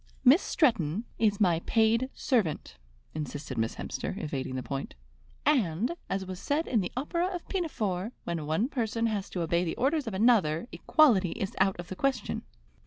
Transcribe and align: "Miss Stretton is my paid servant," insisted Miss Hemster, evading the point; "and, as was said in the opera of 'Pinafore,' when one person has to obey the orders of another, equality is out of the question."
"Miss 0.25 0.41
Stretton 0.41 1.05
is 1.19 1.39
my 1.39 1.59
paid 1.67 2.09
servant," 2.15 2.77
insisted 3.13 3.55
Miss 3.55 3.75
Hemster, 3.75 4.15
evading 4.17 4.55
the 4.55 4.63
point; 4.63 4.95
"and, 5.45 5.95
as 6.09 6.25
was 6.25 6.39
said 6.39 6.65
in 6.67 6.81
the 6.81 6.91
opera 6.97 7.27
of 7.27 7.47
'Pinafore,' 7.47 8.11
when 8.23 8.47
one 8.47 8.67
person 8.67 9.05
has 9.05 9.29
to 9.29 9.43
obey 9.43 9.63
the 9.63 9.75
orders 9.75 10.07
of 10.07 10.15
another, 10.15 10.67
equality 10.71 11.33
is 11.33 11.55
out 11.61 11.79
of 11.79 11.89
the 11.89 11.95
question." 11.95 12.41